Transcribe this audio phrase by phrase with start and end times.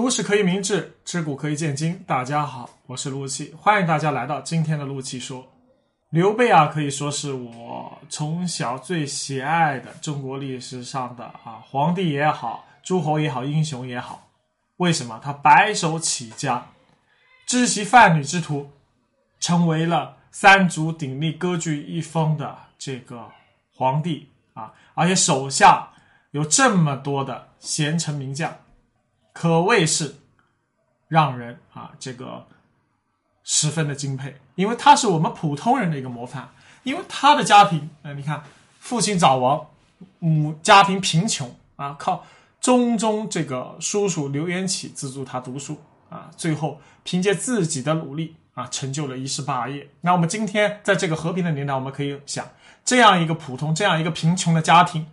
[0.00, 2.00] 读史可以明智，知古可以鉴今。
[2.06, 5.44] 大家好，我是陆气，欢迎大家来到今天的陆气说。
[6.10, 14.28] 刘备啊，可以说是我从小最喜爱的中国历史上的啊皇帝也好，诸侯也好，英雄也好。
[14.76, 15.20] 为什么？
[15.20, 16.64] 他白手起家，
[17.48, 18.70] 知其贩女之徒，
[19.40, 23.28] 成为了三足鼎立、割据一方的这个
[23.74, 24.72] 皇帝啊！
[24.94, 25.90] 而且手下
[26.30, 28.56] 有这么多的贤臣名将。
[29.40, 30.16] 可谓是
[31.06, 32.48] 让人啊，这个
[33.44, 36.48] 十分的敬佩，因为他是我们普通人的一个模范。
[36.82, 38.42] 因为他的家庭，呃，你看，
[38.80, 39.64] 父亲早亡，
[40.18, 42.26] 母家庭贫穷啊，靠
[42.60, 49.88] 中宗这个叔叔刘元起资助他读书啊，最后凭借自己的努力啊，成就了一世霸业。
[50.00, 52.44] 那我们今天在这个和平的年代，我们可以想，
[52.84, 55.06] 这样一个普通、这样一个贫穷的家庭，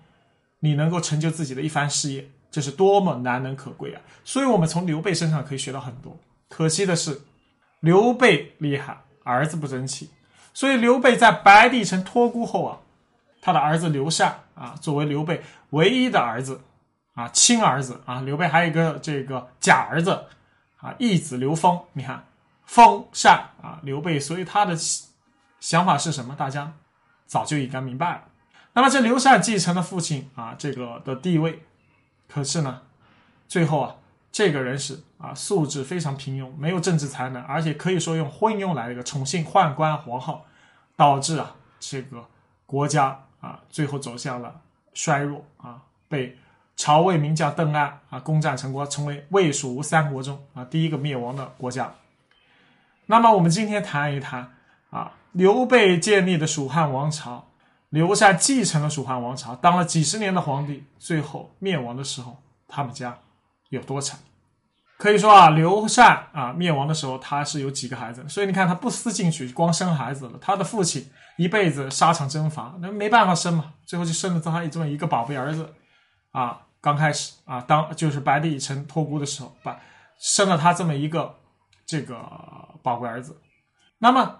[0.61, 2.31] 你能够成就自己的一番事业。
[2.55, 4.01] 这是多么难能可贵啊！
[4.23, 6.17] 所以，我们从刘备身上可以学到很多。
[6.47, 7.19] 可惜的是，
[7.81, 10.09] 刘备厉害，儿子不争气。
[10.53, 12.79] 所以，刘备在白帝城托孤后啊，
[13.41, 16.61] 他的儿子刘禅啊，作为刘备唯一的儿子
[17.15, 20.23] 啊，亲儿子啊，刘备还有一个这个假儿子
[20.77, 21.77] 啊，义子刘封。
[21.91, 22.25] 你看，
[22.63, 24.77] 封禅啊，刘备，所以他的
[25.59, 26.33] 想法是什么？
[26.33, 26.71] 大家
[27.25, 28.23] 早就应该明白了。
[28.71, 31.61] 那么，这刘禅继承了父亲啊这个的地位。
[32.27, 32.81] 可是呢，
[33.47, 33.95] 最后啊，
[34.31, 40.41] 这个人是啊，素质非常平庸，没有政治才能，而且可以说用昏庸来一个宠幸宦官皇后，
[40.95, 42.25] 导致啊，这个
[42.65, 44.61] 国家啊，最后走向了
[44.93, 46.37] 衰弱啊，被
[46.75, 51.93] 曹魏名将邓艾啊攻占成国，成为魏蜀吴三国中啊第一个灭亡的国家。
[53.05, 54.51] 那么我们今天谈一谈
[54.89, 57.47] 啊，刘备建立的蜀汉王朝。
[57.95, 63.17] 刘禅继承了蜀汉王朝，当了几十年的皇帝，最后灭亡的时候，他们家
[63.69, 64.19] 有多惨？
[64.97, 70.37] 可以说啊，刘禅啊灭亡的时候，他是有几个孩子，所以你看他不思进取，光生孩子了。
[70.41, 75.73] 他的父亲一辈子沙场征伐，那没办法生嘛，最后就生了他这么一个宝贝儿子
[76.31, 76.63] 啊。
[76.81, 79.79] 刚开始啊，当就是白帝城托孤的时候，把
[80.19, 81.33] 生了他这么一个
[81.85, 82.17] 这个
[82.83, 83.39] 宝贵儿子。
[83.99, 84.39] 那么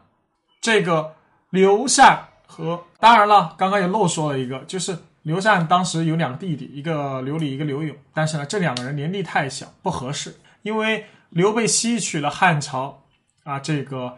[0.59, 1.15] 这个
[1.51, 2.27] 刘禅。
[2.47, 7.95] 和当然了，刚刚也漏说了一个，就是刘禅当时有两个弟弟，一个刘礼，一个刘勇。
[8.13, 10.35] 但是呢，这两个人年纪太小，不合适。
[10.61, 13.03] 因为刘备吸取了汉朝
[13.43, 14.17] 啊这个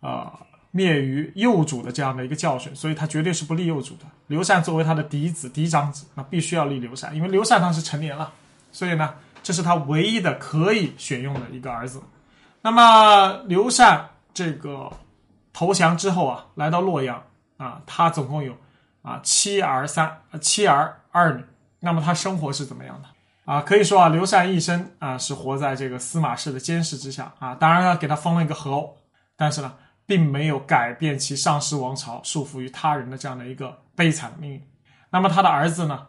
[0.00, 0.32] 呃
[0.70, 4.04] 灭于幼主的这样的一个教训，所以他绝对是不立幼主的。
[4.26, 8.32] 刘禅作为他的嫡子、嫡长子，那必须要立刘禅，因为刘禅当时成年了，
[8.72, 12.00] 所以呢，这是他唯一的可以选用的一个儿子。
[12.62, 14.90] 那么刘禅这个
[15.52, 17.22] 投降之后啊，来到洛阳。
[17.56, 18.56] 啊，他总共有
[19.02, 21.44] 啊七儿三七儿二女，
[21.80, 23.08] 那么他生活是怎么样的
[23.44, 23.60] 啊？
[23.60, 27.54] 可以说啊，刘禅一生啊是活在这个司马氏的监视之下啊。
[27.54, 28.96] 当然了，给他封了一个侯，
[29.36, 29.72] 但是呢，
[30.06, 34.68] 并没有改变其上失王朝、束缚于他人的这样的一个悲惨的命运。
[35.10, 36.06] 那么他的儿子呢，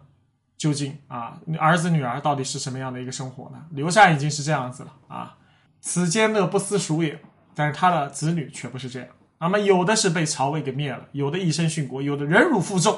[0.57, 3.63] 究竟啊儿子女儿到底是什么样的一个生活呢？
[3.69, 5.37] 刘禅已经是这样子了啊，
[5.79, 7.19] 此间乐不思蜀也，
[7.53, 9.09] 但是他的子女却不是这样。
[9.37, 12.97] 那么有的是被曹魏给灭了，有的一生殉国，有的忍辱负重。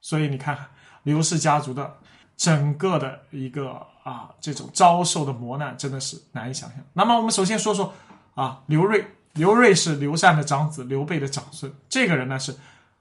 [0.00, 0.66] 所以你看看
[1.02, 1.98] 刘氏家族的
[2.36, 6.78] 整个的一个啊这种遭受的磨难，真的是难以想象。
[6.94, 7.92] 那么我们首先说说
[8.34, 11.72] 啊刘瑞，刘瑞是刘禅的长子，刘备的长孙。
[11.88, 12.56] 这个人呢是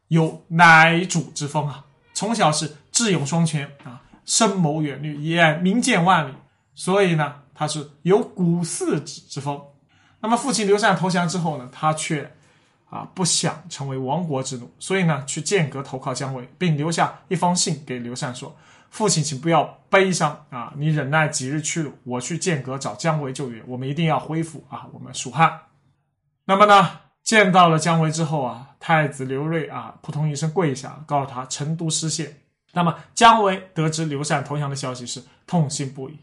[0.10, 6.34] 有乃主之风啊，从小是智勇双全啊，深谋远虑，也明见万里。
[6.76, 9.62] 所以呢他是有古四子之风。
[10.20, 12.34] 那么父亲刘禅投降之后呢，他却。
[12.94, 18.56] 啊，不想成为亡国之奴，所以呢，去剑阁投靠姜维，并留下一封信给刘禅说
[18.92, 25.60] ：“父亲，请不要悲伤啊，你忍耐几日屈辱，我去剑阁找姜维救援，我们一定要恢复啊，我们蜀汉。”
[26.46, 32.42] 那么呢，见到了姜维之后啊，太子刘瑞啊，扑通一声跪下，告诉他成都失陷。
[32.74, 36.20] 那么姜维得知刘禅投降的消息是痛心不已，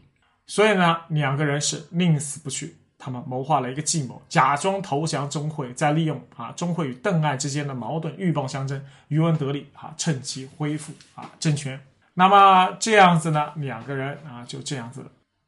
[0.47, 2.77] 所以呢，两个人是宁死不屈。
[3.03, 11.83] 他们谋划了一个计谋，假装投降钟会，再利用啊钟会与邓艾之间的矛盾，鹬蚌相争，渔翁得利啊，趁机恢复啊政权。
[12.13, 15.03] 那么这样子呢，两个人啊就这样子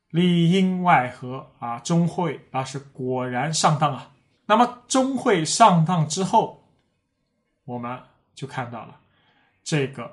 [0.09, 4.09] 里应外合啊，钟会啊是果然上当啊。
[4.47, 6.63] 那么钟会上当之后，
[7.65, 7.99] 我们
[8.33, 8.97] 就看到了
[9.63, 10.11] 这个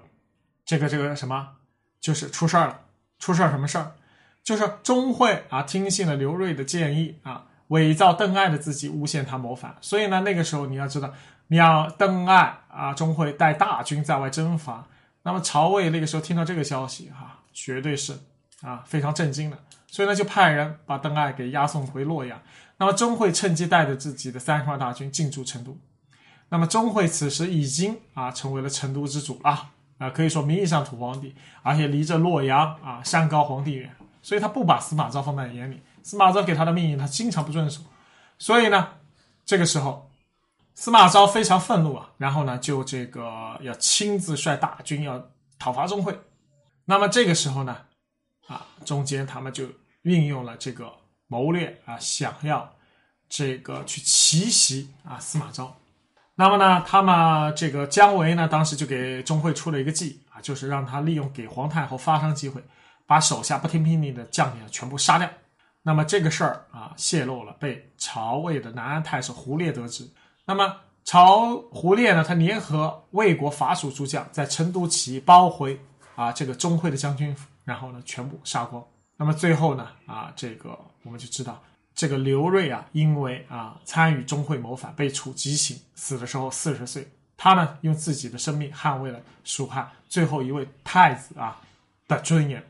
[0.67, 1.57] 这个这个什么，
[2.03, 2.81] 就是出事儿了，
[3.19, 3.93] 出事儿什么事儿？
[4.43, 9.77] 就是钟会啊，听信了刘瑞的建议啊，伪造邓艾的自己，诬陷他谋反。
[9.81, 11.13] 所以呢，那个时候你要知道，
[11.49, 14.87] 你要邓艾啊，钟会带大军在外征伐。
[15.23, 18.19] 那么曹魏那个时候听到这个消息哈，绝对是
[18.63, 19.59] 啊非常震惊的。
[19.87, 22.41] 所以呢就派人把邓艾给押送回洛阳。
[22.79, 25.77] 那么钟会趁机带着自己的三十万大军进驻成都。
[26.49, 35.81] 那么钟会此时已经啊成为了成都之主了啊，可以说名义上土皇帝，而且离着洛阳啊山高皇帝远，所以他不把司马昭放在眼里。
[36.03, 37.81] 司马昭给他的命令，他经常不遵守。
[38.39, 38.89] 所以呢，
[39.45, 40.11] 这个时候
[40.75, 46.19] 司马昭非常愤怒啊，然后呢就这个要亲自率大军要讨伐钟会。
[46.85, 47.77] 那么这个时候呢，
[48.47, 49.65] 啊中间他们就
[50.03, 50.93] 运用了这个。
[51.33, 52.69] 谋略啊，想要
[53.29, 55.73] 这个去奇袭啊司马昭，
[56.35, 62.61] 那么呢，他们这个姜维呢，当时就给钟会出了一个计啊，就是让他利用给皇太后发丧机会，
[63.11, 65.29] 把手下不听命令的将领全部杀掉。
[65.83, 70.09] 那么这个事儿啊泄露了，被曹魏的南安太守胡烈得知。
[70.45, 75.77] 那么曹胡烈呢，他联合魏国伐蜀诸将，在成都起义，包围
[76.15, 78.81] 啊这个钟会的将军府，然后呢全部杀光。
[79.17, 80.79] 那么最后呢啊这个。
[81.03, 81.61] 我们就知道，
[81.95, 87.09] 这个刘瑞啊，因为啊参与钟会谋反，被处极刑，死的时候四十岁。
[87.37, 91.59] 他呢，用自己的生命捍卫了蜀汉最后一位太子啊
[92.07, 92.63] 的尊严。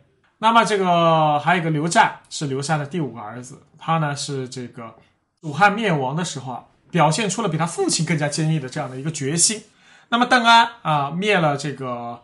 [0.42, 3.62] 那么这个还有一个刘湛，是刘禅的第五个儿子。
[3.78, 4.94] 他呢是这个
[5.40, 9.62] 蜀汉灭亡的时候啊，表现出了比他父亲更加坚毅的这样的一个决心。
[10.08, 12.20] 那么邓安啊灭了这个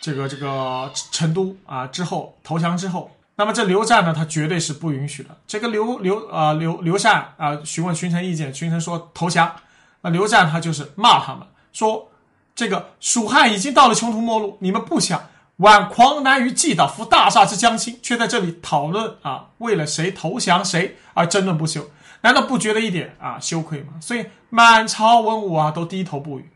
[0.00, 3.10] 这个这个成都啊之后投降之后。
[3.34, 5.30] 那么这刘湛呢，他绝对是不允许的。
[5.46, 9.54] 这个刘刘啊刘刘禅啊询问群臣意见，群臣说投降。
[10.00, 12.08] 那刘湛他就是骂他们，说
[12.54, 15.22] 这个蜀汉已经到了穷途末路，你们不想
[15.58, 21.90] 挽狂澜于既倒，扶大厦之将倾，却在这里讨论啊为了谁投降谁而争论不休，
[22.22, 23.94] 难道不觉得一点啊羞愧吗？
[24.00, 26.48] 所以满朝文武啊都低头不语。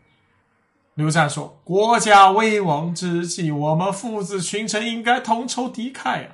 [0.95, 6.29] 刘湛说：“国家危亡之际，我们父子群臣应该同仇敌忾呀。”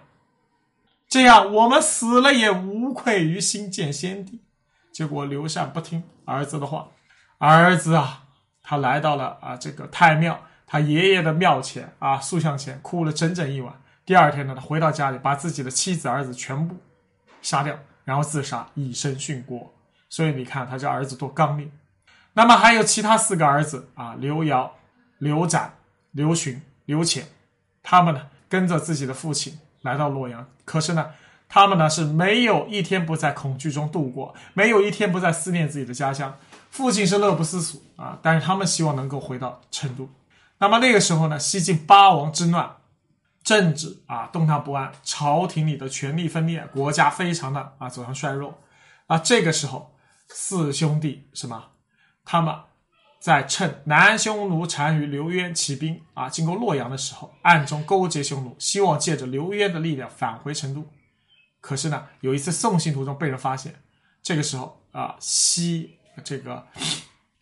[1.07, 4.41] 这样，我们死了也无愧于心见先帝。
[4.93, 6.89] 结果刘禅不听儿子的话，
[7.37, 8.23] 儿子啊，
[8.61, 13.73] 他来到了啊这个太庙，他爷爷的庙前啊塑像前哭了整整一晚。
[14.05, 16.75] 第二天呢，他回到家里，把自己的妻子儿子全部
[17.41, 17.75] 杀掉，
[18.05, 19.73] 然后自杀，以身殉国。
[20.09, 21.67] 所以你看他这儿子多刚烈。
[22.33, 24.71] 那么还有其他四个儿子啊，刘尧、
[25.17, 25.73] 刘展、
[26.11, 27.25] 刘询、刘潜，
[27.81, 29.57] 他们呢跟着自己的父亲。
[29.81, 31.07] 来到洛阳，可是呢，
[31.47, 36.37] 他们呢是没有一天不在恐惧中度过，没有一天不在思念自己的家乡。
[36.69, 40.09] 父亲是乐不思蜀啊，但是他们希望能够回到成都。
[40.59, 42.77] 那么那个时候呢，西晋八王之乱，
[43.43, 48.61] 政治啊动荡不安，朝廷里的权力分裂，国家非常的啊走向衰弱。
[49.07, 49.95] 啊，这个时候
[50.27, 51.71] 四兄弟什么？
[52.23, 52.55] 他们。
[53.21, 60.87] 在趁南匈奴单于刘渊起兵啊进攻洛阳的时候，暗中勾结匈奴，希望借着刘渊的力量返回成都。
[61.59, 63.75] 可是呢，有一次送信途中被人发现，
[64.23, 66.65] 这个时候啊，西这个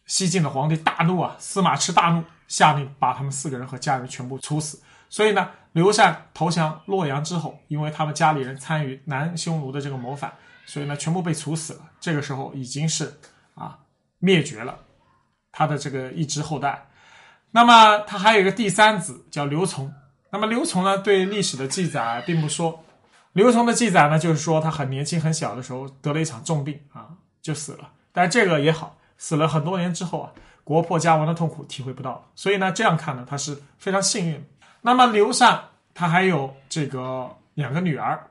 [0.07, 4.81] 西晋的皇帝大怒啊，司马炽大怒，下令把他们四个人和家人全部处死。
[5.09, 10.33] 所以呢，刘禅投降洛阳之后，因为他们家里人参与南匈奴的这个谋反，
[10.65, 11.79] 所以呢，全部被处死了。
[11.99, 13.19] 这个时候已经是
[13.55, 13.79] 啊
[14.19, 14.79] 灭绝了。
[15.51, 16.87] 他的这个一支后代，
[17.51, 19.89] 那么他还有一个第三子叫刘琮。
[20.29, 22.83] 那么刘琮呢，对历史的记载并不说。
[23.31, 27.09] 刘琮的记载呢，就是说他很年轻很小的时候得了一场重病啊，
[27.41, 27.89] 就死了。
[28.11, 30.31] 但是这个也好，死了很多年之后啊，
[30.67, 32.29] 国破家亡的痛苦体会不到。
[32.35, 34.45] 所以呢，这样看呢，他是非常幸运。
[34.81, 35.61] 那么刘禅
[35.93, 38.27] 他还有这个两个女儿，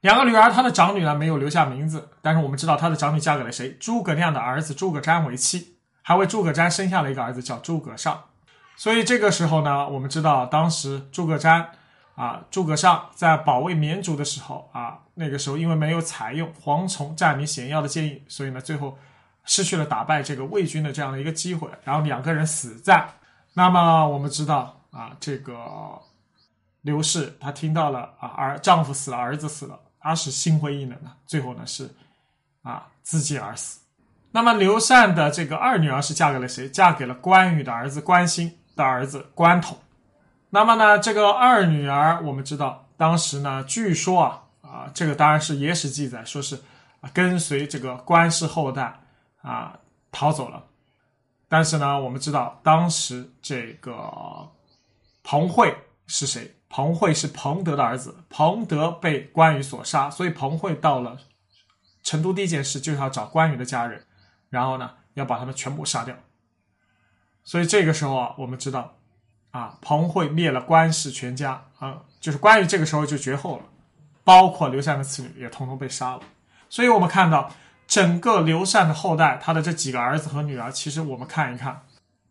[0.00, 3.72] 两个女儿，他的长女呢没有留下名字，但是我们知道他的长女嫁给了谁？
[3.80, 5.76] 诸葛亮的儿子诸葛瞻为妻。
[6.04, 8.20] 还为诸葛瞻生下了一个儿子，叫诸葛尚。
[8.76, 11.64] 所以这个时候呢，我们知道当时诸葛瞻
[12.16, 18.98] 啊，诸葛尚在保卫绵竹的时候啊，那个时候因为没有采用蝗虫占领险要的建议，所以呢，最后
[19.44, 23.08] 失去了打败这个魏军的这样的一个机会，然后两个人死战。
[23.54, 25.56] 那么我们知道啊，这个
[26.82, 31.90] 刘氏她听到了啊，儿丈夫死了，儿子死了，她是心灰意冷的，最后呢是
[32.62, 33.80] 啊自尽而死。
[34.30, 36.68] 那么刘禅的这个二女儿是嫁给了谁？
[36.68, 39.76] 嫁给了关羽的儿子关兴的儿子关统。
[40.48, 46.58] 那么呢，这个二女儿我们知道，当时呢，据说啊啊，这个当然是野史记载，说是
[47.12, 48.98] 跟随这个关氏后代
[49.42, 49.78] 啊
[50.10, 50.64] 逃走了。
[51.48, 54.50] 但是呢，我们知道当时这个
[55.22, 56.56] 彭慧是谁？
[56.68, 61.18] 彭慧是彭德的儿子，彭德被关羽所杀，所以彭慧到了
[62.02, 64.02] 成都第一件事就是要找关羽的家人。
[64.48, 66.16] 然后呢，要把他们全部杀掉。
[67.44, 68.94] 所以这个时候啊，我们知道，
[69.50, 73.64] 啊，彭会灭了关氏全家啊，就是关羽这个时候就绝后了。
[74.24, 76.22] 包括刘禅的子女也统统被杀了。
[76.70, 77.52] 所以我们看到
[77.86, 81.82] 整个刘禅的后代，他的这几个儿子和女儿，其实我们看一看，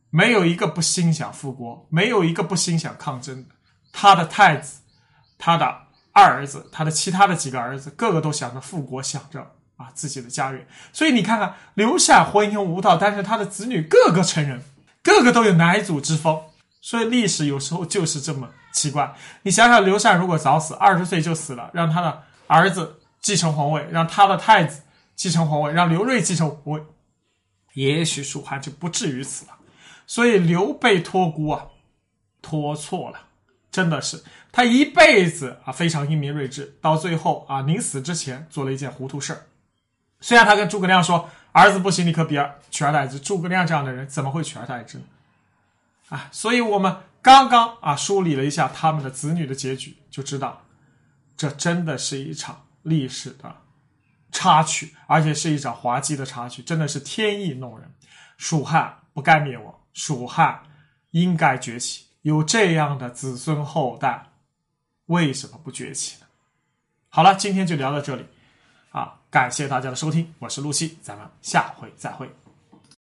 [0.09, 3.49] 没有一个不心想复国，没有一个不心想抗争的。
[3.93, 4.81] 他的太子，
[5.37, 5.65] 他的
[6.13, 9.41] 二儿子，他的其他的几个儿子，个个都想着复国，想着
[9.77, 10.65] 啊自己的家园。
[10.91, 14.63] 所以你看看，刘禅昏庸无道，但是他的子女个个成人，
[15.03, 16.41] 个个都有乃祖之风。
[16.81, 19.13] 所以历史有时候就是这么奇怪。
[19.43, 24.81] 你想想，刘禅如果早死，二十岁就死了，让他的儿子继承皇位，让他的太子
[25.15, 26.83] 继承皇位，让刘瑞继承皇位，
[27.73, 29.57] 也许蜀汉就不至于死了。
[30.07, 31.67] 所以刘备托孤啊，
[32.41, 33.27] 托错了，
[33.71, 39.45] 真的是他一辈子啊非常英明睿智，到最后啊临死之前做了一件糊涂事儿。
[40.19, 43.19] 虽然他跟诸葛亮说儿子不行，你可别取而代之。
[43.19, 45.03] 诸葛亮这样的人怎么会取而代之呢？
[46.09, 50.65] 啊，所以我们刚刚啊梳理了一下他们的子女的结局，就知道，
[51.37, 53.55] 这真的是一场历史的
[54.41, 57.87] 插曲，而且是一场滑稽的插曲，真的是天意弄人。
[58.37, 60.59] 蜀汉不该灭亡，蜀汉
[61.11, 62.07] 应该崛起。
[62.23, 64.31] 有这样的子孙后代，
[65.05, 66.25] 为什么不崛起呢？
[67.09, 68.25] 好了，今天就聊到这里，
[68.89, 72.27] 啊，感谢大家的收听，我是陆西，咱们下回再会。